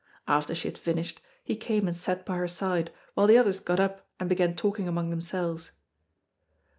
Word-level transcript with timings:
After 0.27 0.55
she 0.55 0.67
had 0.67 0.79
finished, 0.79 1.21
he 1.43 1.55
came 1.55 1.87
and 1.87 1.95
sat 1.95 2.25
by 2.25 2.35
her 2.37 2.47
side, 2.47 2.91
while 3.13 3.27
the 3.27 3.37
others 3.37 3.59
got 3.59 3.79
up 3.79 4.09
and 4.19 4.27
began 4.27 4.55
talking 4.55 4.87
among 4.87 5.11
themselves. 5.11 5.69